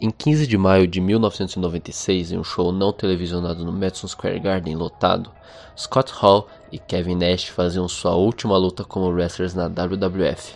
Em 0.00 0.12
15 0.12 0.46
de 0.46 0.56
maio 0.56 0.86
de 0.86 1.00
1996, 1.00 2.30
em 2.30 2.38
um 2.38 2.44
show 2.44 2.70
não 2.70 2.92
televisionado 2.92 3.64
no 3.64 3.72
Madison 3.72 4.06
Square 4.06 4.38
Garden 4.38 4.76
lotado, 4.76 5.32
Scott 5.76 6.12
Hall 6.12 6.46
e 6.70 6.78
Kevin 6.78 7.16
Nash 7.16 7.46
faziam 7.46 7.88
sua 7.88 8.14
última 8.14 8.56
luta 8.56 8.84
como 8.84 9.10
wrestlers 9.10 9.54
na 9.54 9.66
WWF. 9.66 10.54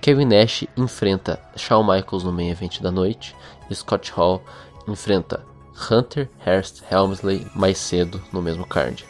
Kevin 0.00 0.26
Nash 0.26 0.66
enfrenta 0.76 1.40
Shawn 1.56 1.82
Michaels 1.82 2.22
no 2.22 2.30
main 2.30 2.48
event 2.48 2.80
da 2.80 2.92
noite 2.92 3.34
e 3.68 3.74
Scott 3.74 4.12
Hall 4.12 4.40
enfrenta 4.86 5.44
Hunter 5.90 6.30
Hearst 6.46 6.84
Helmsley 6.88 7.44
mais 7.56 7.78
cedo 7.78 8.22
no 8.32 8.40
mesmo 8.40 8.64
card. 8.64 9.04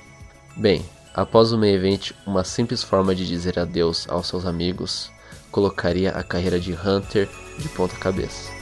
Bem, 0.57 0.83
após 1.13 1.53
o 1.53 1.59
main 1.59 1.75
event, 1.75 2.13
uma 2.27 2.45
simples 2.45 2.83
forma 2.83 3.15
de 3.15 3.29
dizer 3.29 3.59
adeus 3.59 4.09
aos 4.09 4.27
seus 4.27 4.47
amigos 4.47 5.13
colocaria 5.53 6.13
a 6.13 6.23
carreira 6.23 6.59
de 6.59 6.73
Hunter 6.73 7.29
de 7.59 7.69
ponta 7.69 7.95
cabeça. 7.97 8.56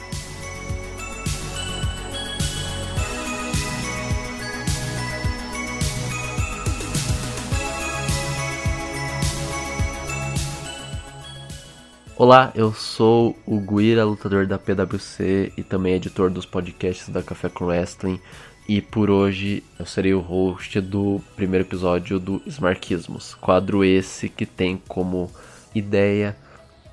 Olá, 12.17 12.49
eu 12.55 12.71
sou 12.71 13.37
o 13.45 13.59
Guira, 13.59 14.05
lutador 14.05 14.47
da 14.47 14.57
PwC 14.57 15.51
e 15.57 15.61
também 15.61 15.95
editor 15.95 16.29
dos 16.29 16.45
podcasts 16.45 17.09
da 17.09 17.21
Café 17.21 17.49
com 17.49 17.65
Wrestling. 17.65 18.21
E 18.69 18.81
por 18.81 19.09
hoje 19.09 19.61
eu 19.77 19.85
serei 19.85 20.13
o 20.13 20.21
host 20.21 20.79
do 20.79 21.21
primeiro 21.35 21.65
episódio 21.65 22.17
do 22.17 22.41
Smarquismos, 22.45 23.33
quadro 23.35 23.83
esse 23.83 24.29
que 24.29 24.45
tem 24.45 24.81
como 24.87 25.29
ideia 25.75 26.37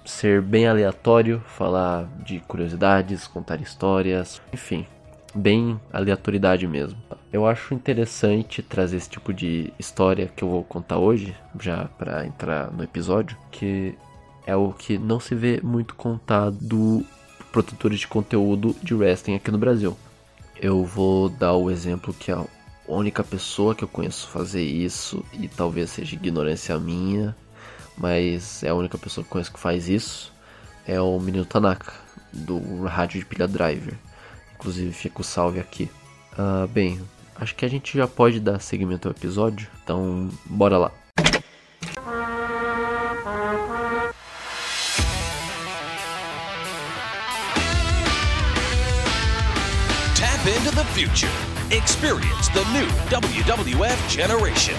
ser 0.04 0.42
bem 0.42 0.66
aleatório, 0.66 1.40
falar 1.56 2.08
de 2.24 2.40
curiosidades, 2.40 3.28
contar 3.28 3.60
histórias, 3.60 4.42
enfim, 4.52 4.84
bem 5.32 5.80
aleatoriedade 5.92 6.66
mesmo. 6.66 6.98
Eu 7.32 7.46
acho 7.46 7.74
interessante 7.74 8.60
trazer 8.60 8.96
esse 8.96 9.08
tipo 9.08 9.32
de 9.32 9.72
história 9.78 10.28
que 10.34 10.42
eu 10.42 10.48
vou 10.48 10.64
contar 10.64 10.98
hoje, 10.98 11.32
já 11.60 11.84
para 11.96 12.26
entrar 12.26 12.72
no 12.72 12.82
episódio, 12.82 13.36
que 13.52 13.94
é 14.46 14.56
o 14.56 14.72
que 14.72 14.98
não 14.98 15.20
se 15.20 15.34
vê 15.34 15.60
muito 15.62 15.94
contado 15.94 17.04
produtores 17.52 18.00
de 18.00 18.08
conteúdo 18.08 18.74
de 18.82 18.94
wrestling 18.94 19.36
aqui 19.36 19.50
no 19.50 19.58
Brasil. 19.58 19.96
Eu 20.60 20.84
vou 20.84 21.28
dar 21.28 21.54
o 21.54 21.70
exemplo 21.70 22.14
que 22.14 22.32
a 22.32 22.44
única 22.86 23.22
pessoa 23.22 23.74
que 23.74 23.84
eu 23.84 23.88
conheço 23.88 24.28
fazer 24.28 24.62
isso, 24.62 25.24
e 25.32 25.48
talvez 25.48 25.90
seja 25.90 26.16
ignorância 26.16 26.78
minha, 26.78 27.36
mas 27.96 28.62
é 28.62 28.70
a 28.70 28.74
única 28.74 28.96
pessoa 28.96 29.22
que 29.22 29.28
eu 29.28 29.32
conheço 29.32 29.52
que 29.52 29.60
faz 29.60 29.88
isso, 29.88 30.32
é 30.86 31.00
o 31.00 31.18
menino 31.20 31.44
Tanaka, 31.44 31.92
do 32.32 32.84
rádio 32.84 33.20
de 33.20 33.26
pilha 33.26 33.46
driver. 33.46 33.94
Inclusive 34.54 34.92
fica 34.92 35.20
o 35.20 35.24
salve 35.24 35.60
aqui. 35.60 35.90
Uh, 36.32 36.66
bem, 36.68 37.00
acho 37.36 37.54
que 37.54 37.64
a 37.64 37.68
gente 37.68 37.96
já 37.96 38.08
pode 38.08 38.40
dar 38.40 38.58
seguimento 38.60 39.08
ao 39.08 39.12
episódio, 39.12 39.68
então 39.82 40.28
bora 40.46 40.78
lá. 40.78 41.01
Into 50.46 50.74
the 50.74 50.84
future. 50.86 51.30
Experience 51.70 52.48
the 52.48 52.64
new 52.72 52.86
WWF 53.08 54.08
generation. 54.08 54.74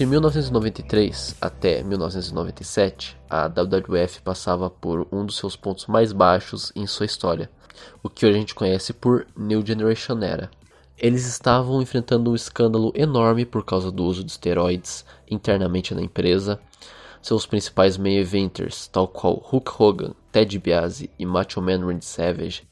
Entre 0.00 0.12
1993 0.12 1.36
até 1.42 1.82
1997, 1.82 3.18
a 3.28 3.48
WWF 3.48 4.22
passava 4.22 4.70
por 4.70 5.06
um 5.12 5.26
dos 5.26 5.36
seus 5.36 5.56
pontos 5.56 5.84
mais 5.88 6.10
baixos 6.10 6.72
em 6.74 6.86
sua 6.86 7.04
história, 7.04 7.50
o 8.02 8.08
que 8.08 8.24
hoje 8.24 8.34
a 8.34 8.40
gente 8.40 8.54
conhece 8.54 8.94
por 8.94 9.26
New 9.36 9.62
Generation 9.62 10.18
Era. 10.22 10.50
Eles 10.96 11.26
estavam 11.26 11.82
enfrentando 11.82 12.30
um 12.30 12.34
escândalo 12.34 12.94
enorme 12.94 13.44
por 13.44 13.62
causa 13.62 13.92
do 13.92 14.02
uso 14.04 14.24
de 14.24 14.30
esteroides 14.30 15.04
internamente 15.30 15.94
na 15.94 16.00
empresa. 16.00 16.58
Seus 17.20 17.44
principais 17.44 17.98
main 17.98 18.16
eventers, 18.16 18.86
tal 18.86 19.06
qual 19.06 19.34
Hulk 19.34 19.70
Hogan, 19.78 20.14
Ted 20.32 20.48
DiBiase 20.48 21.10
e 21.18 21.26
Macho 21.26 21.60
Man 21.60 21.84
Randy 21.84 22.06
Savage, 22.06 22.66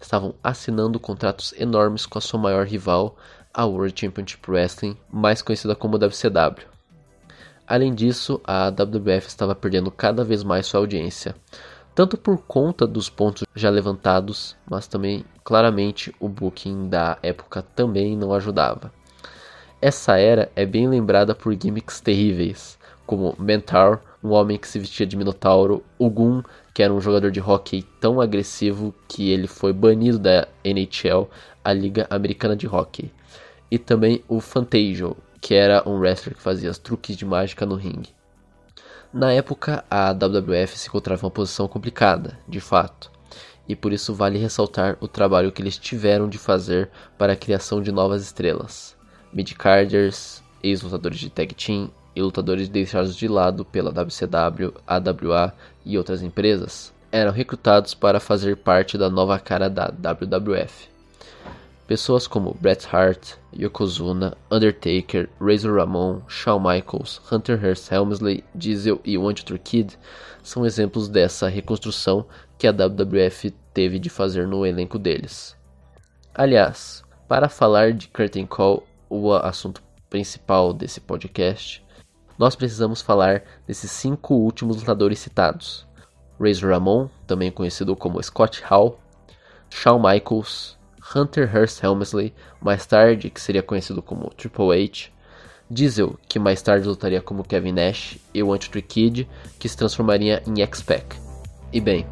estavam 0.00 0.32
assinando 0.44 1.00
contratos 1.00 1.52
enormes 1.58 2.06
com 2.06 2.18
a 2.18 2.22
sua 2.22 2.38
maior 2.38 2.64
rival, 2.64 3.16
a 3.58 3.66
World 3.66 4.00
Championship 4.00 4.48
Wrestling, 4.48 4.96
mais 5.10 5.42
conhecida 5.42 5.74
como 5.74 5.98
WCW. 5.98 6.64
Além 7.66 7.92
disso, 7.92 8.40
a 8.44 8.70
WWF 8.70 9.26
estava 9.26 9.52
perdendo 9.52 9.90
cada 9.90 10.22
vez 10.22 10.44
mais 10.44 10.64
sua 10.64 10.78
audiência, 10.78 11.34
tanto 11.92 12.16
por 12.16 12.38
conta 12.38 12.86
dos 12.86 13.10
pontos 13.10 13.42
já 13.56 13.68
levantados, 13.68 14.56
mas 14.70 14.86
também 14.86 15.24
claramente 15.42 16.14
o 16.20 16.28
booking 16.28 16.88
da 16.88 17.18
época 17.20 17.60
também 17.74 18.16
não 18.16 18.32
ajudava. 18.32 18.92
Essa 19.82 20.16
era 20.16 20.52
é 20.54 20.64
bem 20.64 20.86
lembrada 20.86 21.34
por 21.34 21.52
gimmicks 21.52 22.00
terríveis, 22.00 22.78
como 23.04 23.34
Mentor, 23.40 23.98
um 24.22 24.30
homem 24.30 24.56
que 24.56 24.68
se 24.68 24.78
vestia 24.78 25.04
de 25.04 25.16
Minotauro, 25.16 25.82
Ogun, 25.98 26.44
que 26.72 26.80
era 26.80 26.94
um 26.94 27.00
jogador 27.00 27.32
de 27.32 27.40
hockey 27.40 27.82
tão 28.00 28.20
agressivo 28.20 28.94
que 29.08 29.32
ele 29.32 29.48
foi 29.48 29.72
banido 29.72 30.20
da 30.20 30.46
NHL, 30.64 31.28
a 31.64 31.72
Liga 31.72 32.06
Americana 32.08 32.54
de 32.54 32.68
Hockey 32.68 33.12
e 33.70 33.78
também 33.78 34.22
o 34.28 34.40
Fantasia, 34.40 35.14
que 35.40 35.54
era 35.54 35.88
um 35.88 35.98
wrestler 35.98 36.34
que 36.34 36.42
fazia 36.42 36.72
truques 36.74 37.16
de 37.16 37.24
mágica 37.24 37.64
no 37.64 37.74
ringue. 37.74 38.10
Na 39.12 39.32
época, 39.32 39.84
a 39.90 40.12
WWF 40.12 40.78
se 40.78 40.88
encontrava 40.88 41.22
em 41.22 41.24
uma 41.24 41.30
posição 41.30 41.66
complicada, 41.66 42.38
de 42.46 42.60
fato, 42.60 43.10
e 43.68 43.74
por 43.74 43.92
isso 43.92 44.14
vale 44.14 44.38
ressaltar 44.38 44.96
o 45.00 45.08
trabalho 45.08 45.52
que 45.52 45.62
eles 45.62 45.78
tiveram 45.78 46.28
de 46.28 46.38
fazer 46.38 46.90
para 47.16 47.32
a 47.32 47.36
criação 47.36 47.80
de 47.82 47.90
novas 47.92 48.22
estrelas, 48.22 48.96
midcarders, 49.32 50.42
ex-lutadores 50.62 51.18
de 51.18 51.30
tag 51.30 51.54
team 51.54 51.90
e 52.14 52.22
lutadores 52.22 52.68
deixados 52.68 53.16
de 53.16 53.28
lado 53.28 53.64
pela 53.64 53.90
WCW, 53.90 54.74
AWA 54.86 55.54
e 55.84 55.96
outras 55.96 56.22
empresas, 56.22 56.92
eram 57.10 57.32
recrutados 57.32 57.94
para 57.94 58.20
fazer 58.20 58.56
parte 58.56 58.98
da 58.98 59.08
nova 59.08 59.38
cara 59.38 59.70
da 59.70 59.86
WWF. 59.86 60.97
Pessoas 61.88 62.26
como 62.26 62.54
Bret 62.60 62.86
Hart, 62.92 63.36
Yokozuna, 63.50 64.36
Undertaker, 64.50 65.26
Razor 65.40 65.78
Ramon, 65.78 66.20
Shawn 66.28 66.60
Michaels, 66.60 67.18
Hunter 67.32 67.58
Hearst 67.64 67.90
Helmsley, 67.90 68.44
Diesel 68.54 69.00
e 69.06 69.16
True 69.42 69.58
Kid 69.58 69.98
são 70.42 70.66
exemplos 70.66 71.08
dessa 71.08 71.48
reconstrução 71.48 72.26
que 72.58 72.66
a 72.66 72.72
WWF 72.72 73.50
teve 73.72 73.98
de 73.98 74.10
fazer 74.10 74.46
no 74.46 74.66
elenco 74.66 74.98
deles. 74.98 75.56
Aliás, 76.34 77.02
para 77.26 77.48
falar 77.48 77.94
de 77.94 78.08
Curtain 78.08 78.44
Call, 78.44 78.86
o 79.08 79.32
assunto 79.32 79.82
principal 80.10 80.74
desse 80.74 81.00
podcast, 81.00 81.82
nós 82.38 82.54
precisamos 82.54 83.00
falar 83.00 83.44
desses 83.66 83.90
cinco 83.90 84.34
últimos 84.34 84.76
lutadores 84.76 85.20
citados: 85.20 85.86
Razor 86.38 86.70
Ramon, 86.70 87.08
também 87.26 87.50
conhecido 87.50 87.96
como 87.96 88.22
Scott 88.22 88.62
Hall, 88.68 89.00
Shawn 89.70 89.98
Michaels, 89.98 90.77
Hunter 91.14 91.48
Hearst 91.54 91.82
Helmsley, 91.82 92.34
mais 92.60 92.84
tarde 92.86 93.30
que 93.30 93.40
seria 93.40 93.62
conhecido 93.62 94.02
como 94.02 94.30
Triple 94.30 94.84
H, 94.84 95.10
Diesel, 95.70 96.18
que 96.28 96.38
mais 96.38 96.62
tarde 96.62 96.86
lutaria 96.86 97.20
como 97.20 97.44
Kevin 97.44 97.72
Nash, 97.72 98.16
e 98.32 98.42
o 98.42 98.52
Anti 98.52 98.70
Kid, 98.82 99.28
que 99.58 99.68
se 99.68 99.76
transformaria 99.76 100.42
em 100.46 100.62
X-Pac. 100.62 101.16
E 101.72 101.80
bem, 101.80 102.06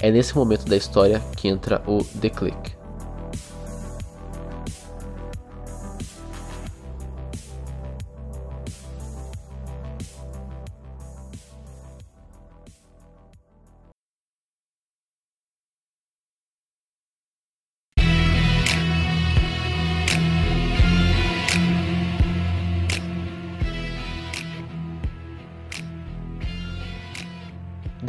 é 0.00 0.10
nesse 0.10 0.34
momento 0.34 0.64
da 0.64 0.76
história 0.76 1.20
que 1.36 1.48
entra 1.48 1.82
o 1.86 2.04
The 2.04 2.30
Click. 2.30 2.79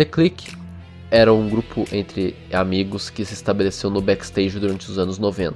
The 0.01 0.05
Click 0.05 0.57
era 1.11 1.31
um 1.31 1.47
grupo 1.47 1.85
entre 1.91 2.35
amigos 2.51 3.11
que 3.11 3.23
se 3.23 3.35
estabeleceu 3.35 3.87
no 3.87 4.01
backstage 4.01 4.59
durante 4.59 4.89
os 4.89 4.97
anos 4.97 5.19
90. 5.19 5.55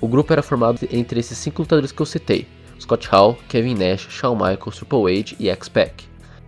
O 0.00 0.06
grupo 0.06 0.32
era 0.32 0.44
formado 0.44 0.86
entre 0.92 1.18
esses 1.18 1.38
cinco 1.38 1.62
lutadores 1.62 1.90
que 1.90 2.00
eu 2.00 2.06
citei: 2.06 2.46
Scott 2.78 3.08
Hall, 3.08 3.36
Kevin 3.48 3.74
Nash, 3.74 4.06
Shawn 4.08 4.36
Michaels, 4.36 4.76
Triple 4.76 5.18
H 5.18 5.34
e 5.40 5.48
X-Pac. 5.48 6.04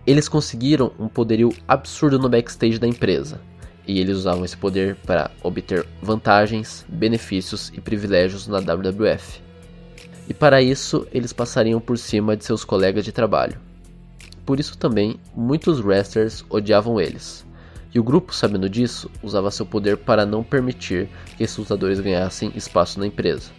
Eles 0.07 0.29
conseguiram 0.29 0.93
um 0.97 1.09
poderio 1.09 1.49
absurdo 1.67 2.17
no 2.17 2.29
backstage 2.29 2.79
da 2.79 2.87
empresa, 2.87 3.41
e 3.85 3.99
eles 3.99 4.15
usavam 4.15 4.45
esse 4.45 4.55
poder 4.55 4.95
para 5.05 5.29
obter 5.43 5.85
vantagens, 6.01 6.85
benefícios 6.87 7.73
e 7.75 7.81
privilégios 7.81 8.47
na 8.47 8.59
WWF. 8.59 9.41
E 10.29 10.33
para 10.33 10.61
isso, 10.61 11.05
eles 11.11 11.33
passariam 11.33 11.81
por 11.81 11.97
cima 11.97 12.37
de 12.37 12.45
seus 12.45 12.63
colegas 12.63 13.03
de 13.03 13.11
trabalho. 13.11 13.64
Por 14.45 14.59
isso 14.59 14.77
também, 14.77 15.19
muitos 15.35 15.79
wrestlers 15.79 16.45
odiavam 16.49 16.99
eles. 17.01 17.45
E 17.93 17.99
o 17.99 18.03
grupo, 18.03 18.33
sabendo 18.35 18.69
disso, 18.69 19.09
usava 19.23 19.49
seu 19.49 19.65
poder 19.65 19.97
para 19.97 20.25
não 20.25 20.43
permitir 20.43 21.09
que 21.37 21.43
esses 21.43 21.57
lutadores 21.57 21.99
ganhassem 21.99 22.51
espaço 22.55 22.99
na 22.99 23.07
empresa. 23.07 23.51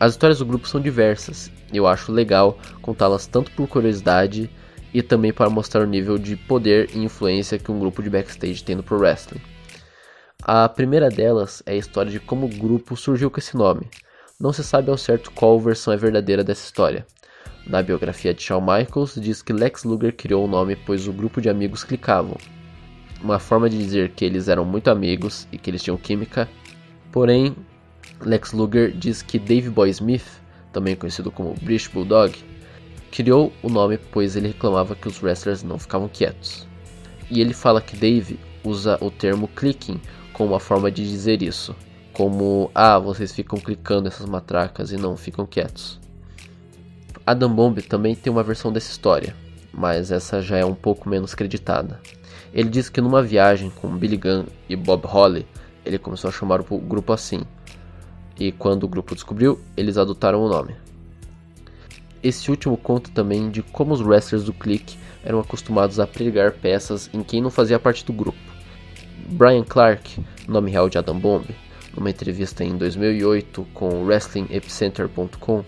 As 0.00 0.12
histórias 0.12 0.38
do 0.38 0.46
grupo 0.46 0.66
são 0.66 0.80
diversas, 0.80 1.50
e 1.72 1.76
eu 1.76 1.86
acho 1.86 2.10
legal 2.10 2.58
contá-las 2.80 3.26
tanto 3.26 3.50
por 3.52 3.68
curiosidade 3.68 4.50
e 4.92 5.02
também 5.02 5.32
para 5.32 5.50
mostrar 5.50 5.82
o 5.82 5.86
nível 5.86 6.16
de 6.16 6.34
poder 6.34 6.88
e 6.94 6.98
influência 6.98 7.58
que 7.58 7.70
um 7.70 7.78
grupo 7.78 8.02
de 8.02 8.08
backstage 8.08 8.64
tem 8.64 8.74
no 8.74 8.82
pro 8.82 8.98
wrestling. 8.98 9.40
A 10.42 10.68
primeira 10.68 11.10
delas 11.10 11.62
é 11.66 11.72
a 11.72 11.76
história 11.76 12.10
de 12.10 12.18
como 12.18 12.46
o 12.46 12.48
grupo 12.48 12.96
surgiu 12.96 13.30
com 13.30 13.38
esse 13.38 13.56
nome. 13.56 13.88
Não 14.40 14.52
se 14.52 14.64
sabe 14.64 14.90
ao 14.90 14.96
certo 14.96 15.30
qual 15.32 15.60
versão 15.60 15.92
é 15.92 15.96
verdadeira 15.96 16.42
dessa 16.42 16.64
história. 16.64 17.06
Na 17.68 17.82
biografia 17.82 18.32
de 18.32 18.42
Shawn 18.42 18.62
Michaels, 18.62 19.16
diz 19.20 19.42
que 19.42 19.52
Lex 19.52 19.84
Luger 19.84 20.16
criou 20.16 20.46
o 20.46 20.48
nome 20.48 20.74
pois 20.74 21.06
o 21.06 21.12
grupo 21.12 21.38
de 21.38 21.50
amigos 21.50 21.84
clicavam. 21.84 22.38
Uma 23.22 23.38
forma 23.38 23.68
de 23.68 23.76
dizer 23.76 24.12
que 24.12 24.24
eles 24.24 24.48
eram 24.48 24.64
muito 24.64 24.88
amigos 24.88 25.46
e 25.52 25.58
que 25.58 25.68
eles 25.68 25.82
tinham 25.82 25.98
química. 25.98 26.48
Porém, 27.12 27.54
Lex 28.22 28.52
Luger 28.52 28.90
diz 28.96 29.20
que 29.20 29.38
Dave 29.38 29.68
Boy 29.68 29.90
Smith, 29.90 30.40
também 30.72 30.96
conhecido 30.96 31.30
como 31.30 31.52
British 31.60 31.88
Bulldog, 31.88 32.34
criou 33.10 33.52
o 33.62 33.68
nome 33.68 33.98
pois 33.98 34.34
ele 34.34 34.48
reclamava 34.48 34.94
que 34.94 35.08
os 35.08 35.22
wrestlers 35.22 35.62
não 35.62 35.78
ficavam 35.78 36.08
quietos. 36.08 36.66
E 37.30 37.38
ele 37.38 37.52
fala 37.52 37.82
que 37.82 37.96
Dave 37.96 38.40
usa 38.64 38.96
o 38.98 39.10
termo 39.10 39.46
clicking 39.46 40.00
como 40.32 40.52
uma 40.52 40.60
forma 40.60 40.90
de 40.90 41.06
dizer 41.06 41.42
isso, 41.42 41.76
como 42.14 42.70
ah, 42.74 42.98
vocês 42.98 43.30
ficam 43.30 43.58
clicando 43.58 44.08
essas 44.08 44.24
matracas 44.24 44.90
e 44.90 44.96
não 44.96 45.18
ficam 45.18 45.44
quietos. 45.44 46.00
Adam 47.28 47.54
Bomb 47.54 47.82
também 47.82 48.14
tem 48.14 48.32
uma 48.32 48.42
versão 48.42 48.72
dessa 48.72 48.90
história, 48.90 49.36
mas 49.70 50.10
essa 50.10 50.40
já 50.40 50.56
é 50.56 50.64
um 50.64 50.74
pouco 50.74 51.10
menos 51.10 51.34
creditada. 51.34 52.00
Ele 52.54 52.70
diz 52.70 52.88
que 52.88 53.02
numa 53.02 53.22
viagem 53.22 53.68
com 53.68 53.94
Billy 53.94 54.16
Gunn 54.16 54.46
e 54.66 54.74
Bob 54.74 55.06
Holly, 55.06 55.46
ele 55.84 55.98
começou 55.98 56.28
a 56.28 56.32
chamar 56.32 56.62
o 56.62 56.78
grupo 56.78 57.12
assim. 57.12 57.42
E 58.40 58.50
quando 58.50 58.84
o 58.84 58.88
grupo 58.88 59.14
descobriu, 59.14 59.60
eles 59.76 59.98
adotaram 59.98 60.42
o 60.42 60.48
nome. 60.48 60.74
Esse 62.22 62.50
último 62.50 62.78
conta 62.78 63.10
também 63.12 63.50
de 63.50 63.62
como 63.62 63.92
os 63.92 64.00
wrestlers 64.00 64.44
do 64.44 64.54
Clique 64.54 64.96
eram 65.22 65.38
acostumados 65.38 66.00
a 66.00 66.06
pregar 66.06 66.52
peças 66.52 67.10
em 67.12 67.22
quem 67.22 67.42
não 67.42 67.50
fazia 67.50 67.78
parte 67.78 68.06
do 68.06 68.12
grupo. 68.14 68.38
Brian 69.28 69.64
Clark, 69.64 70.24
nome 70.48 70.70
real 70.70 70.88
de 70.88 70.96
Adam 70.96 71.18
Bomb, 71.18 71.44
numa 71.94 72.08
entrevista 72.08 72.64
em 72.64 72.78
2008 72.78 73.66
com 73.74 74.04
WrestlingEpicenter.com, 74.04 75.62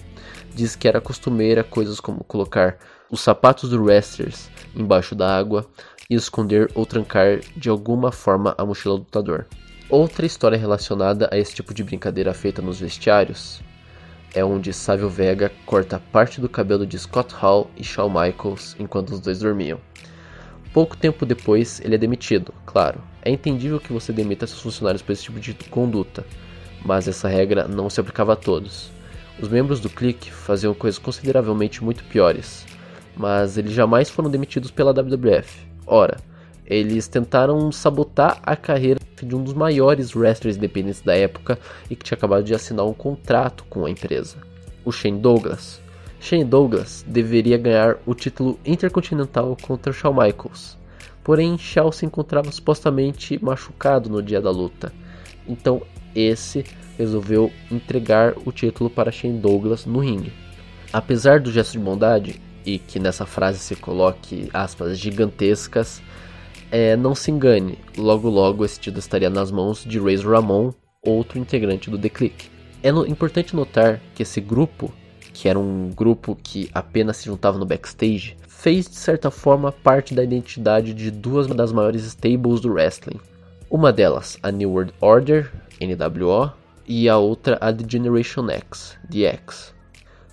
diz 0.54 0.76
que 0.76 0.88
era 0.88 1.00
costumeira 1.00 1.64
coisas 1.64 2.00
como 2.00 2.24
colocar 2.24 2.78
os 3.10 3.20
sapatos 3.20 3.70
dos 3.70 3.80
wrestlers 3.80 4.50
embaixo 4.74 5.14
da 5.14 5.36
água 5.36 5.66
e 6.08 6.14
esconder 6.14 6.70
ou 6.74 6.84
trancar 6.84 7.40
de 7.56 7.68
alguma 7.68 8.12
forma 8.12 8.54
a 8.58 8.64
mochila 8.64 8.96
do 8.96 9.00
lutador. 9.00 9.46
Outra 9.88 10.26
história 10.26 10.56
relacionada 10.58 11.28
a 11.32 11.38
esse 11.38 11.54
tipo 11.54 11.74
de 11.74 11.82
brincadeira 11.82 12.32
feita 12.32 12.62
nos 12.62 12.78
vestiários 12.80 13.60
é 14.32 14.44
onde 14.44 14.72
Savio 14.72 15.08
Vega 15.08 15.50
corta 15.66 16.00
parte 16.12 16.40
do 16.40 16.48
cabelo 16.48 16.86
de 16.86 16.98
Scott 16.98 17.34
Hall 17.34 17.68
e 17.76 17.82
Shawn 17.82 18.08
Michaels 18.08 18.76
enquanto 18.78 19.10
os 19.10 19.20
dois 19.20 19.40
dormiam. 19.40 19.80
Pouco 20.72 20.96
tempo 20.96 21.26
depois, 21.26 21.80
ele 21.80 21.96
é 21.96 21.98
demitido, 21.98 22.54
claro. 22.64 23.02
É 23.22 23.30
entendível 23.30 23.80
que 23.80 23.92
você 23.92 24.12
demita 24.12 24.46
seus 24.46 24.60
funcionários 24.60 25.02
por 25.02 25.12
esse 25.12 25.24
tipo 25.24 25.40
de 25.40 25.52
conduta, 25.54 26.24
mas 26.84 27.08
essa 27.08 27.28
regra 27.28 27.66
não 27.66 27.90
se 27.90 28.00
aplicava 28.00 28.34
a 28.34 28.36
todos. 28.36 28.92
Os 29.40 29.48
membros 29.48 29.80
do 29.80 29.88
clique 29.88 30.30
faziam 30.30 30.74
coisas 30.74 30.98
consideravelmente 30.98 31.82
muito 31.82 32.04
piores, 32.04 32.66
mas 33.16 33.56
eles 33.56 33.72
jamais 33.72 34.10
foram 34.10 34.30
demitidos 34.30 34.70
pela 34.70 34.92
WWF. 34.92 35.66
Ora, 35.86 36.18
eles 36.66 37.08
tentaram 37.08 37.72
sabotar 37.72 38.38
a 38.42 38.54
carreira 38.54 39.00
de 39.20 39.34
um 39.34 39.42
dos 39.42 39.54
maiores 39.54 40.14
wrestlers 40.14 40.56
independentes 40.56 41.00
da 41.00 41.16
época 41.16 41.58
e 41.88 41.96
que 41.96 42.04
tinha 42.04 42.16
acabado 42.16 42.44
de 42.44 42.54
assinar 42.54 42.86
um 42.86 42.92
contrato 42.92 43.64
com 43.68 43.86
a 43.86 43.90
empresa, 43.90 44.36
o 44.84 44.92
Shane 44.92 45.18
Douglas. 45.18 45.80
Shane 46.20 46.44
Douglas 46.44 47.02
deveria 47.08 47.56
ganhar 47.56 47.96
o 48.04 48.14
título 48.14 48.60
intercontinental 48.64 49.56
contra 49.62 49.92
Shawn 49.92 50.12
Michaels, 50.12 50.76
porém 51.24 51.56
Shawn 51.56 51.90
se 51.90 52.04
encontrava 52.04 52.52
supostamente 52.52 53.42
machucado 53.42 54.10
no 54.10 54.22
dia 54.22 54.40
da 54.40 54.50
luta, 54.50 54.92
então 55.48 55.82
esse 56.14 56.64
resolveu 57.00 57.50
entregar 57.70 58.34
o 58.44 58.52
título 58.52 58.90
para 58.90 59.10
Shane 59.10 59.38
Douglas 59.38 59.86
no 59.86 60.00
ringue. 60.00 60.32
Apesar 60.92 61.40
do 61.40 61.50
gesto 61.50 61.72
de 61.72 61.78
bondade, 61.78 62.40
e 62.64 62.78
que 62.78 62.98
nessa 62.98 63.24
frase 63.24 63.58
se 63.58 63.74
coloque 63.74 64.50
aspas 64.52 64.98
gigantescas, 64.98 66.02
é, 66.70 66.96
não 66.96 67.14
se 67.14 67.30
engane, 67.30 67.78
logo 67.96 68.28
logo 68.28 68.64
esse 68.64 68.78
título 68.78 69.00
estaria 69.00 69.30
nas 69.30 69.50
mãos 69.50 69.82
de 69.84 69.98
Razor 69.98 70.34
Ramon, 70.34 70.72
outro 71.04 71.38
integrante 71.38 71.90
do 71.90 71.98
The 71.98 72.08
Click. 72.08 72.50
É 72.82 72.92
no, 72.92 73.06
importante 73.06 73.56
notar 73.56 74.00
que 74.14 74.22
esse 74.22 74.40
grupo, 74.40 74.92
que 75.32 75.48
era 75.48 75.58
um 75.58 75.90
grupo 75.90 76.36
que 76.36 76.70
apenas 76.74 77.16
se 77.16 77.26
juntava 77.26 77.58
no 77.58 77.66
backstage, 77.66 78.36
fez 78.46 78.88
de 78.88 78.96
certa 78.96 79.30
forma 79.30 79.72
parte 79.72 80.14
da 80.14 80.22
identidade 80.22 80.92
de 80.92 81.10
duas 81.10 81.46
das 81.46 81.72
maiores 81.72 82.04
stables 82.04 82.60
do 82.60 82.72
wrestling. 82.72 83.18
Uma 83.70 83.92
delas, 83.92 84.38
a 84.42 84.50
New 84.50 84.70
World 84.70 84.92
Order, 85.00 85.50
NWO, 85.80 86.52
e 86.90 87.08
a 87.08 87.16
outra 87.16 87.56
a 87.60 87.72
The 87.72 87.84
Generation 87.88 88.50
X, 88.50 88.98
DX. 89.08 89.72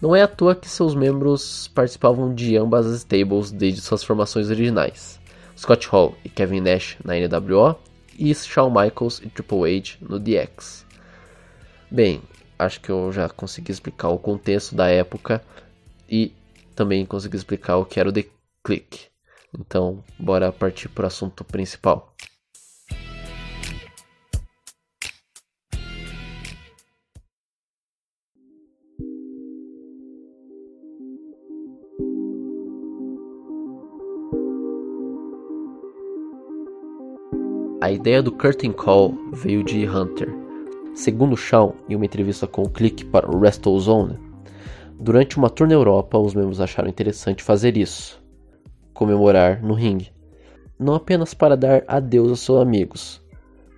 Não 0.01 0.15
é 0.15 0.23
à 0.23 0.27
toa 0.27 0.55
que 0.55 0.67
seus 0.67 0.95
membros 0.95 1.67
participavam 1.67 2.33
de 2.33 2.57
ambas 2.57 2.87
as 2.87 3.01
stables 3.01 3.51
desde 3.51 3.79
suas 3.79 4.03
formações 4.03 4.49
originais. 4.49 5.19
Scott 5.55 5.87
Hall 5.89 6.15
e 6.25 6.29
Kevin 6.29 6.61
Nash 6.61 6.97
na 7.05 7.13
NWO 7.13 7.75
e 8.17 8.33
Shawn 8.33 8.71
Michaels 8.71 9.21
e 9.23 9.29
Triple 9.29 9.77
H 9.77 9.97
no 10.01 10.19
DX. 10.19 10.83
Bem, 11.91 12.23
acho 12.57 12.81
que 12.81 12.89
eu 12.89 13.11
já 13.11 13.29
consegui 13.29 13.71
explicar 13.71 14.09
o 14.09 14.17
contexto 14.17 14.73
da 14.73 14.87
época 14.87 15.43
e 16.09 16.33
também 16.75 17.05
consegui 17.05 17.37
explicar 17.37 17.77
o 17.77 17.85
que 17.85 17.99
era 17.99 18.09
o 18.09 18.11
The 18.11 18.25
Click. 18.63 19.05
Então, 19.59 20.03
bora 20.17 20.51
partir 20.51 20.89
para 20.89 21.03
o 21.03 21.07
assunto 21.07 21.43
principal. 21.43 22.15
A 37.87 37.91
ideia 37.93 38.21
do 38.21 38.33
Curtain 38.33 38.73
Call 38.73 39.17
veio 39.31 39.63
de 39.63 39.87
Hunter. 39.87 40.27
Segundo 40.93 41.37
Shawn, 41.37 41.71
em 41.87 41.95
uma 41.95 42.03
entrevista 42.03 42.45
com 42.45 42.63
o 42.63 42.69
Click 42.69 43.05
para 43.05 43.33
o 43.33 43.39
WrestleZone, 43.39 44.19
durante 44.99 45.37
uma 45.37 45.49
tour 45.49 45.69
na 45.69 45.75
Europa, 45.75 46.17
os 46.17 46.33
membros 46.33 46.59
acharam 46.59 46.89
interessante 46.89 47.41
fazer 47.41 47.77
isso, 47.77 48.21
comemorar 48.93 49.63
no 49.63 49.73
ringue. 49.73 50.11
Não 50.77 50.95
apenas 50.95 51.33
para 51.33 51.55
dar 51.55 51.85
adeus 51.87 52.29
aos 52.29 52.41
seus 52.41 52.61
amigos, 52.61 53.23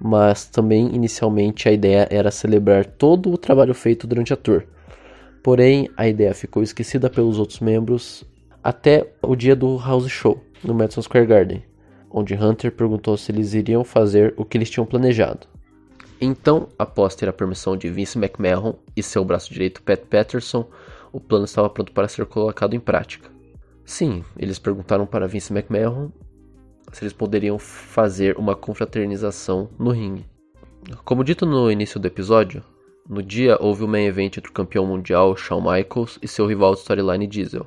mas 0.02 0.48
também 0.48 0.88
inicialmente 0.88 1.70
a 1.70 1.72
ideia 1.72 2.08
era 2.10 2.32
celebrar 2.32 2.88
todo 2.88 3.32
o 3.32 3.38
trabalho 3.38 3.76
feito 3.76 4.08
durante 4.08 4.34
a 4.34 4.36
tour. 4.36 4.64
Porém, 5.44 5.88
a 5.96 6.08
ideia 6.08 6.34
ficou 6.34 6.64
esquecida 6.64 7.12
pelos 7.12 7.38
outros 7.38 7.60
membros 7.60 8.26
até 8.64 9.08
o 9.22 9.36
dia 9.36 9.56
do 9.56 9.78
House 9.78 10.10
Show, 10.10 10.44
no 10.64 10.74
Madison 10.74 11.04
Square 11.04 11.28
Garden 11.28 11.70
onde 12.10 12.36
Hunter 12.36 12.72
perguntou 12.72 13.18
se 13.18 13.32
eles 13.32 13.54
iriam 13.54 13.84
fazer 13.84 14.34
o 14.38 14.44
que 14.44 14.58
eles 14.58 14.70
tinham 14.70 14.86
planejado. 14.86 15.48
Então, 16.22 16.68
após 16.78 17.16
ter 17.16 17.30
a 17.30 17.34
permissão 17.34 17.78
de 17.78 17.90
Vince 17.90 18.18
McMahon 18.18 18.74
e 18.96 19.02
seu 19.02 19.24
braço 19.24 19.54
direito 19.54 19.82
Pat 19.82 20.02
Patterson, 20.02 20.68
o 21.14 21.20
plano 21.20 21.46
estava 21.46 21.70
pronto 21.70 21.92
para 21.94 22.08
ser 22.08 22.26
colocado 22.26 22.74
em 22.74 22.80
prática. 22.80 23.30
Sim, 23.86 24.24
eles 24.38 24.60
perguntaram 24.60 25.06
para 25.06 25.28
Vince 25.28 25.54
McMahon 25.54 26.12
se 26.92 27.04
eles 27.04 27.14
poderiam 27.14 27.58
fazer 27.58 28.38
uma 28.38 28.56
confraternização 28.56 29.70
no 29.80 29.92
ringue. 29.92 30.26
Como 31.04 31.24
dito 31.24 31.46
no 31.46 31.72
início 31.72 32.00
do 32.00 32.08
episódio, 32.08 32.64
no 33.08 33.24
dia 33.24 33.58
houve 33.60 33.84
o 33.84 33.88
main 33.88 34.06
event 34.06 34.38
entre 34.38 34.50
o 34.50 34.54
campeão 34.54 34.86
mundial 34.86 35.36
Shawn 35.36 35.62
Michaels 35.62 36.20
e 36.22 36.28
seu 36.28 36.46
rival 36.46 36.74
de 36.74 36.82
storyline 36.82 37.28
Diesel. 37.28 37.66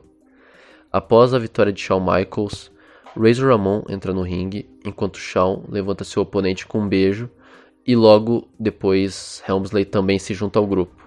Após 0.91 1.33
a 1.33 1.39
vitória 1.39 1.73
de 1.73 1.81
Shawn 1.81 2.01
Michaels, 2.01 2.71
Razor 3.17 3.51
Ramon 3.51 3.85
entra 3.89 4.13
no 4.13 4.23
ringue, 4.23 4.69
enquanto 4.85 5.19
Shawn 5.19 5.65
levanta 5.69 6.05
seu 6.05 6.23
oponente 6.23 6.67
com 6.67 6.81
um 6.81 6.89
beijo, 6.89 7.31
e 7.87 7.95
logo 7.95 8.49
depois 8.59 9.43
Helmsley 9.47 9.85
também 9.85 10.19
se 10.19 10.33
junta 10.35 10.59
ao 10.59 10.67
grupo. 10.67 11.03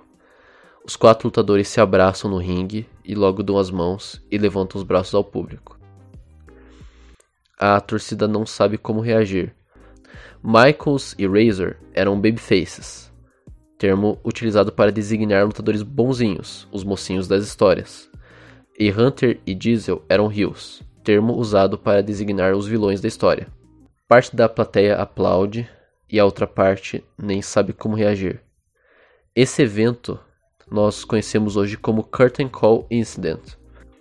Os 0.85 0.95
quatro 0.95 1.27
lutadores 1.27 1.67
se 1.67 1.81
abraçam 1.81 2.29
no 2.29 2.38
ringue 2.38 2.88
e 3.03 3.15
logo 3.15 3.41
dão 3.41 3.57
as 3.57 3.71
mãos 3.71 4.24
e 4.29 4.38
levantam 4.38 4.79
os 4.79 4.85
braços 4.85 5.15
ao 5.15 5.24
público. 5.24 5.79
a 7.57 7.79
torcida 7.79 8.27
não 8.27 8.45
sabe 8.45 8.77
como 8.77 9.00
reagir. 9.00 9.55
Michaels 10.43 11.15
e 11.17 11.25
Razor 11.25 11.77
eram 11.93 12.21
babyfaces, 12.21 13.12
termo 13.79 14.19
utilizado 14.24 14.71
para 14.71 14.91
designar 14.91 15.45
lutadores 15.45 15.81
bonzinhos, 15.81 16.67
os 16.71 16.83
mocinhos 16.83 17.27
das 17.27 17.43
histórias. 17.43 18.09
E 18.77 18.91
Hunter 18.91 19.39
e 19.45 19.55
Diesel 19.55 20.03
eram 20.07 20.31
heels, 20.31 20.83
termo 21.05 21.33
usado 21.35 21.77
para 21.77 22.01
designar 22.01 22.55
os 22.55 22.67
vilões 22.67 23.00
da 23.00 23.07
história. 23.07 23.47
Parte 24.07 24.35
da 24.35 24.50
plateia 24.50 24.95
aplaude 24.95 25.69
e 26.09 26.19
a 26.19 26.25
outra 26.25 26.47
parte 26.47 27.03
nem 27.17 27.41
sabe 27.41 27.74
como 27.74 27.95
reagir. 27.95 28.41
Esse 29.35 29.62
evento 29.62 30.19
nós 30.69 31.05
conhecemos 31.05 31.55
hoje 31.55 31.77
como 31.77 32.03
Curtain 32.03 32.47
Call 32.47 32.88
Incident. 32.89 33.53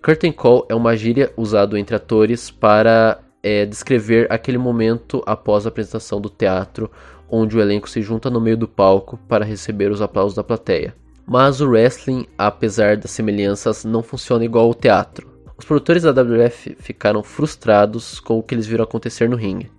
Curtain 0.02 0.32
Call 0.32 0.66
é 0.68 0.74
uma 0.74 0.96
gíria 0.96 1.32
usada 1.36 1.78
entre 1.78 1.94
atores 1.94 2.50
para 2.50 3.20
é, 3.42 3.66
descrever 3.66 4.26
aquele 4.30 4.56
momento 4.58 5.22
após 5.26 5.66
a 5.66 5.68
apresentação 5.68 6.20
do 6.20 6.30
teatro, 6.30 6.90
onde 7.28 7.56
o 7.56 7.60
elenco 7.60 7.88
se 7.88 8.00
junta 8.00 8.30
no 8.30 8.40
meio 8.40 8.56
do 8.56 8.68
palco 8.68 9.18
para 9.28 9.44
receber 9.44 9.90
os 9.90 10.00
aplausos 10.00 10.34
da 10.34 10.42
plateia. 10.42 10.94
Mas 11.26 11.60
o 11.60 11.68
wrestling, 11.68 12.26
apesar 12.38 12.96
das 12.96 13.10
semelhanças, 13.10 13.84
não 13.84 14.02
funciona 14.02 14.44
igual 14.44 14.66
ao 14.66 14.74
teatro. 14.74 15.33
Os 15.56 15.64
produtores 15.64 16.02
da 16.02 16.10
WWF 16.10 16.76
ficaram 16.80 17.22
frustrados 17.22 18.18
com 18.18 18.38
o 18.38 18.42
que 18.42 18.54
eles 18.54 18.66
viram 18.66 18.84
acontecer 18.84 19.28
no 19.28 19.36
ringue. 19.36 19.70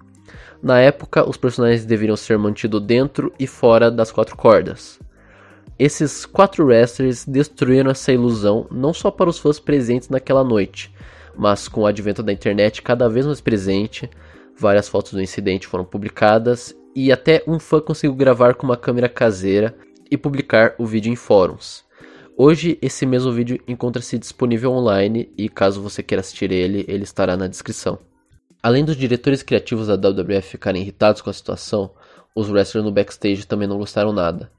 Na 0.64 0.80
época, 0.80 1.28
os 1.30 1.38
personagens 1.38 1.86
deveriam 1.86 2.16
ser 2.16 2.38
mantidos 2.38 2.82
dentro 2.82 3.34
e 3.38 3.46
fora 3.46 3.92
das 3.92 4.12
quatro 4.12 4.36
cordas. 4.36 5.00
Esses 5.78 6.26
quatro 6.26 6.66
wrestlers 6.66 7.26
destruíram 7.26 7.92
essa 7.92 8.12
ilusão 8.12 8.66
não 8.72 8.94
só 8.94 9.12
para 9.12 9.30
os 9.30 9.38
fãs 9.38 9.60
presentes 9.60 10.08
naquela 10.08 10.44
noite, 10.44 10.94
mas 11.36 11.68
com 11.68 11.82
o 11.82 11.86
advento 11.86 12.24
da 12.24 12.32
internet 12.32 12.82
cada 12.82 13.10
vez 13.10 13.26
mais 13.26 13.42
presente, 13.42 14.10
várias 14.58 14.88
fotos 14.88 15.12
do 15.12 15.22
incidente 15.22 15.68
foram 15.68 15.84
publicadas 15.84 16.74
e 16.96 17.12
até 17.12 17.44
um 17.46 17.60
fã 17.60 17.82
conseguiu 17.82 18.16
gravar 18.16 18.56
com 18.56 18.66
uma 18.66 18.78
câmera 18.78 19.10
caseira 19.10 19.76
e 20.10 20.18
publicar 20.18 20.74
o 20.78 20.86
vídeo 20.86 21.12
em 21.12 21.16
fóruns. 21.16 21.84
Hoje 22.38 22.78
esse 22.82 23.06
mesmo 23.06 23.32
vídeo 23.32 23.62
encontra-se 23.66 24.20
disponível 24.20 24.74
online 24.74 25.32
e 25.38 25.48
caso 25.48 25.82
você 25.82 26.04
queira 26.04 26.20
assistir 26.20 26.52
ele, 26.52 26.84
ele 26.86 27.06
estará 27.06 27.38
na 27.38 27.48
descrição. 27.48 27.98
Além 28.62 28.84
dos 28.84 28.98
diretores 28.98 29.42
criativos 29.42 29.88
da 29.88 29.96
WWF 29.96 30.50
ficarem 30.50 30.82
irritados 30.82 31.22
com 31.22 31.30
a 31.30 31.34
situação, 31.34 31.92
os 32.36 32.50
wrestlers 32.50 32.84
no 32.84 32.92
backstage 32.92 33.48
também 33.48 33.70
não 33.70 33.78
gostaram 33.78 34.12
nada. 34.12 34.52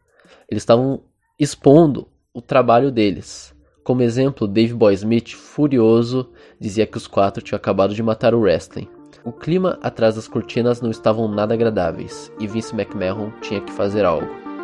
Eles 0.48 0.62
estavam 0.62 1.02
expondo 1.38 2.08
o 2.32 2.40
trabalho 2.40 2.90
deles. 2.90 3.54
Como 3.84 4.00
exemplo, 4.00 4.48
Dave 4.48 4.72
Boy 4.72 4.94
Smith, 4.94 5.34
furioso, 5.34 6.32
dizia 6.58 6.86
que 6.86 6.96
os 6.96 7.06
quatro 7.06 7.42
tinham 7.42 7.58
acabado 7.58 7.94
de 7.94 8.02
matar 8.02 8.34
o 8.34 8.40
wrestling. 8.40 8.88
O 9.22 9.32
clima 9.32 9.78
atrás 9.82 10.14
das 10.14 10.26
cortinas 10.26 10.80
não 10.80 10.90
estavam 10.90 11.28
nada 11.28 11.52
agradáveis 11.52 12.32
e 12.40 12.46
Vince 12.46 12.74
McMahon 12.74 13.32
tinha 13.42 13.60
que 13.60 13.72
fazer 13.72 14.06
algo. 14.06 14.55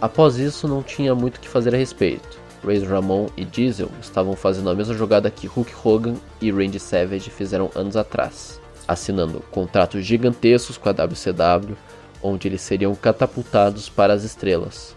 Após 0.00 0.38
isso, 0.38 0.66
não 0.66 0.82
tinha 0.82 1.14
muito 1.14 1.36
o 1.36 1.40
que 1.40 1.48
fazer 1.48 1.74
a 1.74 1.78
respeito. 1.78 2.38
Razor 2.64 2.88
Ramon 2.88 3.28
e 3.36 3.44
Diesel 3.44 3.90
estavam 4.00 4.34
fazendo 4.34 4.70
a 4.70 4.74
mesma 4.74 4.94
jogada 4.94 5.30
que 5.30 5.46
Hulk 5.46 5.72
Hogan 5.84 6.14
e 6.40 6.50
Randy 6.50 6.78
Savage 6.78 7.30
fizeram 7.30 7.70
anos 7.74 7.96
atrás, 7.96 8.60
assinando 8.86 9.40
contratos 9.50 10.04
gigantescos 10.04 10.76
com 10.76 10.88
a 10.88 10.92
WCW, 10.92 11.76
onde 12.22 12.48
eles 12.48 12.60
seriam 12.60 12.94
catapultados 12.94 13.88
para 13.88 14.12
as 14.12 14.24
estrelas. 14.24 14.96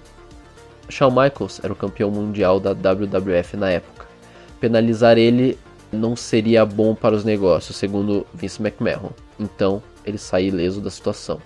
Shawn 0.89 1.11
Michaels 1.11 1.61
era 1.63 1.71
o 1.71 1.75
campeão 1.75 2.11
mundial 2.11 2.59
da 2.59 2.71
WWF 2.71 3.55
na 3.55 3.69
época. 3.69 4.05
Penalizar 4.59 5.17
ele 5.17 5.57
não 5.91 6.15
seria 6.15 6.65
bom 6.65 6.93
para 6.95 7.15
os 7.15 7.23
negócios, 7.23 7.77
segundo 7.77 8.25
Vince 8.33 8.61
McMahon. 8.61 9.11
Então, 9.39 9.81
ele 10.05 10.17
sai 10.17 10.45
ileso 10.45 10.81
da 10.81 10.89
situação. 10.89 11.39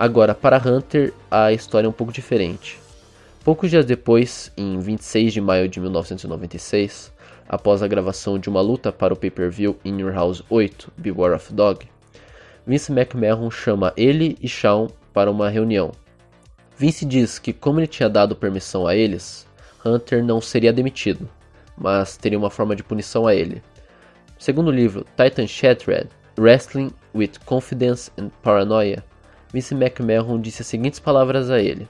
Agora, 0.00 0.32
para 0.32 0.58
Hunter, 0.58 1.12
a 1.28 1.52
história 1.52 1.88
é 1.88 1.90
um 1.90 1.92
pouco 1.92 2.12
diferente. 2.12 2.78
Poucos 3.42 3.68
dias 3.68 3.84
depois, 3.84 4.52
em 4.56 4.78
26 4.78 5.32
de 5.32 5.40
maio 5.40 5.68
de 5.68 5.80
1996, 5.80 7.12
após 7.48 7.82
a 7.82 7.88
gravação 7.88 8.38
de 8.38 8.48
uma 8.48 8.60
luta 8.60 8.92
para 8.92 9.12
o 9.12 9.16
pay-per-view 9.16 9.76
In 9.84 9.98
Your 9.98 10.12
House 10.12 10.44
8, 10.48 10.92
Beware 10.96 11.34
of 11.34 11.52
Dog, 11.52 11.88
Vince 12.64 12.92
McMahon 12.92 13.50
chama 13.50 13.92
ele 13.96 14.38
e 14.40 14.46
Shawn 14.46 14.86
para 15.12 15.32
uma 15.32 15.48
reunião. 15.48 15.90
Vince 16.76 17.04
diz 17.04 17.40
que, 17.40 17.52
como 17.52 17.80
ele 17.80 17.88
tinha 17.88 18.08
dado 18.08 18.36
permissão 18.36 18.86
a 18.86 18.94
eles, 18.94 19.48
Hunter 19.84 20.22
não 20.22 20.40
seria 20.40 20.72
demitido, 20.72 21.28
mas 21.76 22.16
teria 22.16 22.38
uma 22.38 22.50
forma 22.50 22.76
de 22.76 22.84
punição 22.84 23.26
a 23.26 23.34
ele. 23.34 23.60
Segundo 24.38 24.68
o 24.68 24.72
livro 24.72 25.04
Titan 25.16 25.48
Shattered, 25.48 26.08
Wrestling 26.38 26.92
with 27.12 27.32
Confidence 27.44 28.12
and 28.16 28.28
Paranoia, 28.44 29.02
Vince 29.52 29.74
McMahon 29.74 30.40
disse 30.40 30.62
as 30.62 30.68
seguintes 30.68 31.00
palavras 31.00 31.50
a 31.50 31.58
ele: 31.58 31.88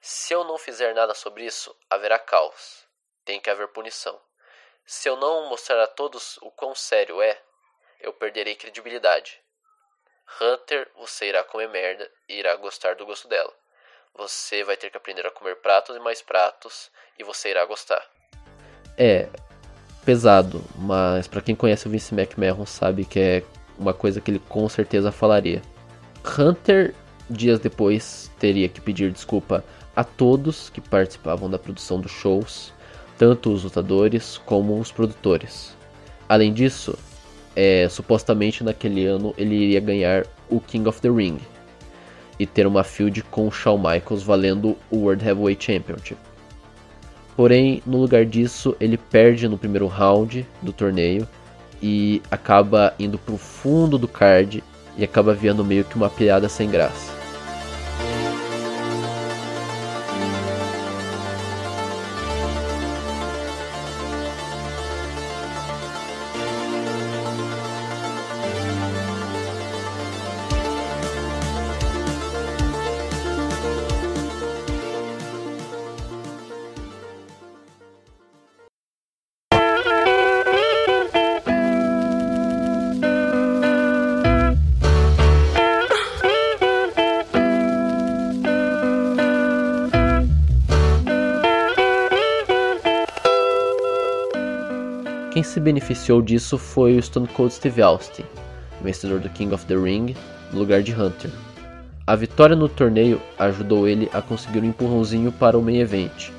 Se 0.00 0.34
eu 0.34 0.44
não 0.44 0.58
fizer 0.58 0.94
nada 0.94 1.14
sobre 1.14 1.44
isso, 1.44 1.74
haverá 1.88 2.18
caos. 2.18 2.84
Tem 3.24 3.40
que 3.40 3.48
haver 3.48 3.68
punição. 3.68 4.18
Se 4.84 5.08
eu 5.08 5.16
não 5.16 5.48
mostrar 5.48 5.82
a 5.82 5.86
todos 5.86 6.36
o 6.38 6.50
quão 6.50 6.74
sério 6.74 7.22
é, 7.22 7.40
eu 8.00 8.12
perderei 8.12 8.54
credibilidade. 8.54 9.40
Hunter, 10.40 10.90
você 10.96 11.28
irá 11.28 11.44
comer 11.44 11.68
merda 11.68 12.10
e 12.28 12.38
irá 12.38 12.56
gostar 12.56 12.94
do 12.96 13.06
gosto 13.06 13.28
dela. 13.28 13.52
Você 14.14 14.64
vai 14.64 14.76
ter 14.76 14.90
que 14.90 14.96
aprender 14.96 15.26
a 15.26 15.30
comer 15.30 15.56
pratos 15.56 15.96
e 15.96 16.00
mais 16.00 16.20
pratos 16.20 16.90
e 17.18 17.24
você 17.24 17.50
irá 17.50 17.64
gostar. 17.64 18.04
É 18.98 19.28
pesado, 20.04 20.62
mas 20.76 21.28
para 21.28 21.40
quem 21.40 21.54
conhece 21.54 21.86
o 21.86 21.90
Vince 21.90 22.14
McMahon 22.14 22.66
sabe 22.66 23.04
que 23.04 23.20
é 23.20 23.42
uma 23.78 23.94
coisa 23.94 24.20
que 24.20 24.30
ele 24.30 24.38
com 24.40 24.68
certeza 24.68 25.12
falaria. 25.12 25.62
Hunter, 26.24 26.94
dias 27.28 27.58
depois, 27.58 28.30
teria 28.38 28.68
que 28.68 28.80
pedir 28.80 29.10
desculpa 29.10 29.64
a 29.94 30.04
todos 30.04 30.70
que 30.70 30.80
participavam 30.80 31.50
da 31.50 31.58
produção 31.58 32.00
dos 32.00 32.12
shows, 32.12 32.72
tanto 33.18 33.52
os 33.52 33.64
lutadores 33.64 34.38
como 34.46 34.78
os 34.78 34.90
produtores. 34.90 35.76
Além 36.28 36.52
disso, 36.52 36.96
é, 37.54 37.88
supostamente 37.88 38.64
naquele 38.64 39.04
ano 39.06 39.34
ele 39.36 39.54
iria 39.54 39.80
ganhar 39.80 40.26
o 40.48 40.60
King 40.60 40.88
of 40.88 41.00
the 41.00 41.10
Ring 41.10 41.38
e 42.38 42.46
ter 42.46 42.66
uma 42.66 42.82
feud 42.82 43.22
com 43.24 43.50
Shawn 43.50 43.78
Michaels 43.78 44.22
valendo 44.22 44.76
o 44.90 44.98
World 44.98 45.24
Heavyweight 45.24 45.64
Championship. 45.64 46.18
Porém, 47.36 47.82
no 47.86 47.98
lugar 47.98 48.24
disso, 48.24 48.76
ele 48.80 48.96
perde 48.96 49.48
no 49.48 49.58
primeiro 49.58 49.86
round 49.86 50.46
do 50.60 50.72
torneio 50.72 51.26
e 51.82 52.22
acaba 52.30 52.94
indo 52.98 53.18
para 53.18 53.34
o 53.34 53.38
fundo 53.38 53.98
do 53.98 54.06
card 54.06 54.62
e 54.96 55.04
acaba 55.04 55.34
vendo 55.34 55.64
meio 55.64 55.84
que 55.84 55.96
uma 55.96 56.10
piada 56.10 56.48
sem 56.48 56.70
graça. 56.70 57.21
Se 95.52 95.60
beneficiou 95.60 96.22
disso 96.22 96.56
foi 96.56 96.96
o 96.96 97.02
Stone 97.02 97.28
Cold 97.28 97.52
Steve 97.52 97.82
Austin, 97.82 98.24
vencedor 98.82 99.20
do 99.20 99.28
King 99.28 99.54
of 99.54 99.66
the 99.66 99.76
Ring, 99.76 100.16
no 100.50 100.58
lugar 100.58 100.82
de 100.82 100.94
Hunter. 100.94 101.30
A 102.06 102.16
vitória 102.16 102.56
no 102.56 102.70
torneio 102.70 103.20
ajudou 103.38 103.86
ele 103.86 104.08
a 104.14 104.22
conseguir 104.22 104.60
um 104.60 104.64
empurrãozinho 104.64 105.30
para 105.30 105.58
o 105.58 105.62
main 105.62 105.78
event, 105.78 106.30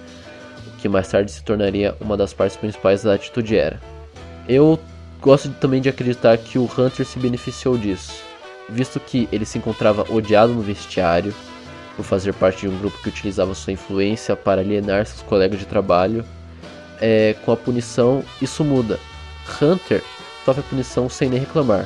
o 0.66 0.78
que 0.78 0.90
mais 0.90 1.08
tarde 1.08 1.32
se 1.32 1.44
tornaria 1.44 1.96
uma 2.02 2.18
das 2.18 2.34
partes 2.34 2.58
principais 2.58 3.04
da 3.04 3.14
Atitude 3.14 3.56
Era. 3.56 3.80
Eu 4.50 4.80
gosto 5.22 5.48
também 5.50 5.80
de 5.80 5.90
acreditar 5.90 6.36
que 6.40 6.58
o 6.58 6.64
Hunter 6.64 7.06
se 7.06 7.20
beneficiou 7.20 7.78
disso, 7.78 8.14
visto 8.68 9.00
que 9.00 9.30
ele 9.32 9.46
se 9.46 9.60
encontrava 9.60 10.12
odiado 10.12 10.54
no 10.54 10.62
vestiário 10.64 11.34
por 11.96 12.04
fazer 12.04 12.34
parte 12.34 12.62
de 12.62 12.68
um 12.68 12.80
grupo 12.80 13.00
que 13.04 13.10
utilizava 13.10 13.54
sua 13.54 13.74
influência 13.74 14.36
para 14.36 14.62
alienar 14.62 15.06
seus 15.06 15.22
colegas 15.22 15.60
de 15.60 15.68
trabalho 15.68 16.26
é, 17.06 17.34
com 17.44 17.52
a 17.52 17.58
punição, 17.58 18.24
isso 18.42 18.64
muda. 18.64 18.98
Hunter 19.62 20.02
sofre 20.46 20.64
a 20.66 20.70
punição 20.70 21.10
sem 21.10 21.30
nem 21.30 21.38
reclamar 21.38 21.86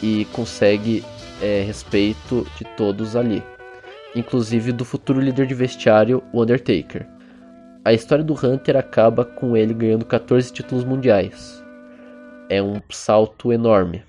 e 0.00 0.24
consegue 0.26 1.04
é, 1.42 1.62
respeito 1.62 2.46
de 2.56 2.64
todos 2.76 3.16
ali, 3.16 3.42
inclusive 4.14 4.70
do 4.70 4.84
futuro 4.84 5.20
líder 5.20 5.48
de 5.48 5.54
vestiário, 5.54 6.22
o 6.32 6.40
Undertaker. 6.40 7.08
A 7.84 7.92
história 7.92 8.22
do 8.22 8.34
Hunter 8.34 8.76
acaba 8.76 9.24
com 9.24 9.56
ele 9.56 9.74
ganhando 9.74 10.04
14 10.04 10.52
títulos 10.52 10.84
mundiais. 10.84 11.60
É 12.48 12.62
um 12.62 12.80
salto 12.88 13.52
enorme. 13.52 14.04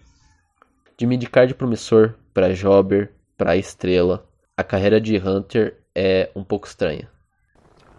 De 0.95 1.07
midcard 1.07 1.51
promissor 1.55 2.13
para 2.31 2.53
jobber, 2.53 3.11
para 3.35 3.57
estrela, 3.57 4.23
a 4.55 4.63
carreira 4.63 5.01
de 5.01 5.17
Hunter 5.17 5.79
é 5.95 6.29
um 6.35 6.43
pouco 6.43 6.67
estranha. 6.67 7.09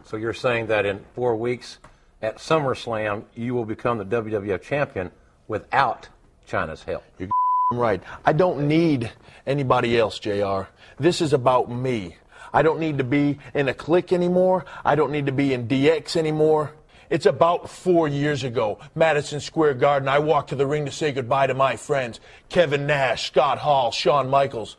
So 0.04 0.16
you're 0.16 0.38
saying 0.38 0.66
that 0.66 0.88
in 0.88 1.00
four 1.16 1.36
weeks 1.36 1.80
at 2.22 2.38
SummerSlam 2.38 3.24
you 3.34 3.54
will 3.54 3.64
become 3.64 3.98
the 3.98 4.04
WWF 4.04 4.62
champion 4.62 5.10
without 5.46 6.08
China's 6.46 6.82
help? 6.82 7.04
You're 7.18 7.30
right. 7.70 8.02
I 8.24 8.32
don't 8.32 8.66
need 8.66 9.10
anybody 9.46 9.98
else, 9.98 10.18
JR. 10.18 10.62
This 10.98 11.20
is 11.20 11.32
about 11.32 11.70
me. 11.70 12.16
I 12.52 12.62
don't 12.62 12.80
need 12.80 12.98
to 12.98 13.04
be 13.04 13.38
in 13.54 13.68
a 13.68 13.74
clique 13.74 14.12
anymore. 14.12 14.64
I 14.84 14.94
don't 14.94 15.12
need 15.12 15.26
to 15.26 15.32
be 15.32 15.52
in 15.52 15.68
DX 15.68 16.16
anymore. 16.16 16.72
It's 17.10 17.26
about 17.26 17.70
four 17.70 18.06
years 18.06 18.44
ago, 18.44 18.78
Madison 18.94 19.40
Square 19.40 19.74
Garden. 19.74 20.08
I 20.08 20.18
walked 20.18 20.50
to 20.50 20.56
the 20.56 20.66
ring 20.66 20.84
to 20.86 20.92
say 20.92 21.12
goodbye 21.12 21.46
to 21.46 21.54
my 21.54 21.76
friends 21.76 22.20
Kevin 22.48 22.86
Nash, 22.86 23.28
Scott 23.28 23.58
Hall, 23.58 23.90
Shawn 23.90 24.28
Michaels. 24.28 24.76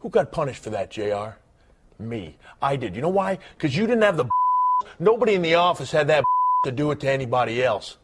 Who 0.00 0.08
got 0.08 0.32
punished 0.32 0.62
for 0.62 0.70
that, 0.70 0.90
JR? 0.90 1.36
Me. 1.98 2.36
I 2.60 2.76
did. 2.76 2.96
You 2.96 3.02
know 3.02 3.08
why? 3.08 3.38
Because 3.56 3.76
you 3.76 3.86
didn't 3.86 4.02
have 4.02 4.16
the. 4.16 4.26
Nobody 4.98 5.34
in 5.34 5.42
the 5.42 5.54
office 5.54 5.90
had 5.92 6.08
that 6.08 6.24
to 6.64 6.72
do 6.72 6.90
it 6.92 7.00
to 7.00 7.10
anybody 7.10 7.62
else. 7.62 7.98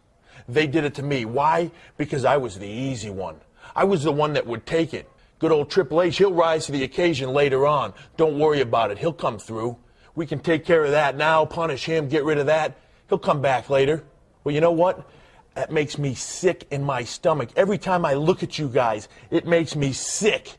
They 0.49 0.67
did 0.67 0.85
it 0.85 0.95
to 0.95 1.03
me. 1.03 1.25
Why? 1.25 1.71
Because 1.97 2.25
I 2.25 2.37
was 2.37 2.59
the 2.59 2.67
easy 2.67 3.11
one. 3.11 3.37
I 3.77 3.85
was 3.85 4.03
the 4.03 4.13
one 4.13 4.33
that 4.33 4.47
would 4.47 4.67
take 4.67 4.95
it. 4.95 5.09
Good 5.39 5.53
old 5.53 5.71
Triple 5.71 6.03
H, 6.03 6.19
he'll 6.19 6.33
rise 6.33 6.67
to 6.67 6.73
the 6.73 6.83
occasion 6.83 7.33
later 7.33 7.67
on. 7.67 7.95
Don't 8.17 8.39
worry 8.39 8.61
about 8.61 8.91
it. 8.91 8.99
He'll 8.99 9.13
come 9.13 9.39
through. 9.39 9.79
We 10.17 10.27
can 10.27 10.41
take 10.41 10.65
care 10.65 10.85
of 10.85 10.91
that 10.91 11.17
now, 11.17 11.45
punish 11.45 11.85
him, 11.85 12.09
get 12.09 12.25
rid 12.25 12.39
of 12.39 12.47
that. 12.47 12.77
He'll 13.09 13.19
come 13.19 13.41
back 13.41 13.71
later. 13.71 14.03
Well, 14.43 14.53
you 14.53 14.61
know 14.61 14.73
what? 14.73 15.09
That 15.55 15.71
makes 15.71 15.97
me 15.97 16.15
sick 16.15 16.67
in 16.71 16.83
my 16.83 17.05
stomach. 17.05 17.51
Every 17.55 17.79
time 17.79 18.05
I 18.05 18.15
look 18.15 18.43
at 18.43 18.59
you 18.59 18.69
guys, 18.69 19.09
it 19.31 19.47
makes 19.47 19.77
me 19.77 19.93
sick 19.93 20.57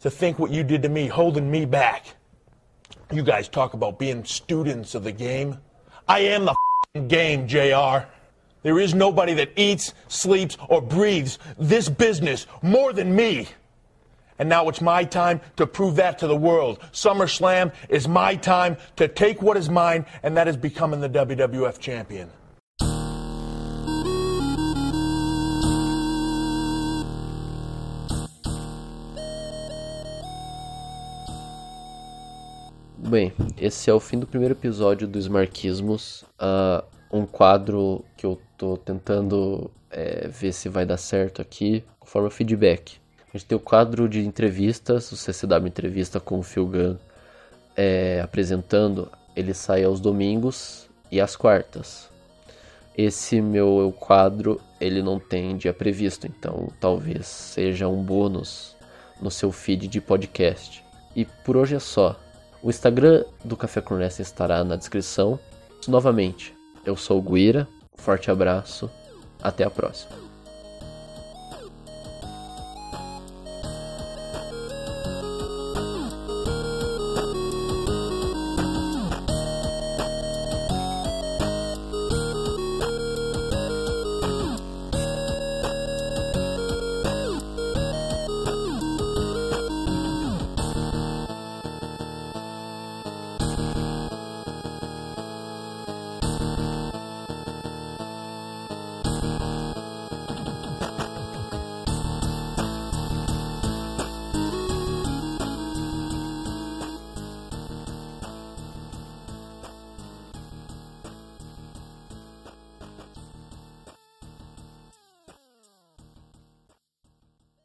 to 0.00 0.10
think 0.10 0.38
what 0.38 0.50
you 0.50 0.64
did 0.64 0.82
to 0.84 0.88
me, 0.88 1.06
holding 1.08 1.50
me 1.50 1.66
back. 1.66 2.06
You 3.12 3.22
guys 3.22 3.48
talk 3.48 3.74
about 3.74 3.98
being 3.98 4.24
students 4.24 4.94
of 4.94 5.04
the 5.04 5.12
game. 5.12 5.58
I 6.08 6.20
am 6.20 6.46
the 6.46 6.54
game, 7.06 7.46
JR. 7.46 8.08
There 8.64 8.80
is 8.80 8.94
nobody 8.94 9.32
that 9.34 9.52
eats, 9.54 9.94
sleeps, 10.08 10.56
or 10.68 10.82
breathes 10.82 11.38
this 11.56 11.88
business 11.88 12.48
more 12.62 12.92
than 12.92 13.14
me. 13.14 13.46
And 14.40 14.48
now 14.48 14.68
it's 14.68 14.80
my 14.80 15.04
time 15.04 15.40
to 15.54 15.68
prove 15.68 15.94
that 15.96 16.18
to 16.18 16.26
the 16.26 16.34
world. 16.34 16.80
SummerSlam 16.90 17.72
is 17.88 18.08
my 18.08 18.34
time 18.34 18.76
to 18.96 19.06
take 19.06 19.40
what 19.40 19.56
is 19.56 19.70
mine, 19.70 20.04
and 20.24 20.36
that 20.36 20.48
is 20.48 20.56
becoming 20.56 21.00
the 21.00 21.08
WWF 21.08 21.78
champion. 21.78 22.28
Bem, 33.10 33.32
esse 33.58 33.90
é 33.90 33.92
o 33.92 33.98
fim 33.98 34.20
do 34.20 34.26
primeiro 34.26 34.54
episódio 34.54 35.08
dos 35.08 35.26
Marquismos. 35.26 36.22
Uh, 36.40 36.84
um 37.10 37.26
quadro 37.26 38.04
que 38.16 38.24
eu 38.24 38.40
tô 38.56 38.76
tentando 38.76 39.68
é, 39.90 40.28
ver 40.28 40.52
se 40.52 40.68
vai 40.68 40.86
dar 40.86 40.96
certo 40.96 41.42
aqui, 41.42 41.82
conforme 41.98 42.28
o 42.28 42.30
feedback. 42.30 42.98
A 43.18 43.36
gente 43.36 43.46
tem 43.46 43.56
o 43.56 43.60
quadro 43.60 44.08
de 44.08 44.24
entrevistas, 44.24 45.10
o 45.10 45.16
CCW 45.16 45.66
Entrevista 45.66 46.20
com 46.20 46.38
o 46.38 46.42
Phil 46.44 46.64
Gunn 46.68 46.96
é, 47.76 48.20
apresentando. 48.22 49.10
Ele 49.34 49.54
sai 49.54 49.82
aos 49.82 49.98
domingos 49.98 50.88
e 51.10 51.20
às 51.20 51.34
quartas. 51.34 52.08
Esse 52.96 53.40
meu 53.40 53.92
quadro, 53.98 54.60
ele 54.80 55.02
não 55.02 55.18
tem 55.18 55.56
dia 55.56 55.74
previsto, 55.74 56.28
então 56.28 56.68
talvez 56.78 57.26
seja 57.26 57.88
um 57.88 58.04
bônus 58.04 58.76
no 59.20 59.32
seu 59.32 59.50
feed 59.50 59.88
de 59.88 60.00
podcast. 60.00 60.84
E 61.16 61.24
por 61.24 61.56
hoje 61.56 61.74
é 61.74 61.80
só. 61.80 62.16
O 62.62 62.68
Instagram 62.68 63.24
do 63.42 63.56
Café 63.56 63.80
com 63.80 63.94
estará 64.20 64.62
na 64.62 64.76
descrição. 64.76 65.40
Novamente, 65.88 66.54
eu 66.84 66.94
sou 66.94 67.18
o 67.18 67.22
Guira, 67.22 67.66
forte 67.94 68.30
abraço, 68.30 68.90
até 69.42 69.64
a 69.64 69.70
próxima. 69.70 70.29